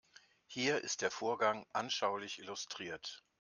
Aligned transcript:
Hier 0.47 0.81
ist 0.83 1.03
der 1.03 1.11
Vorgang 1.11 1.63
anschaulich 1.73 2.39
illustriert. 2.39 3.23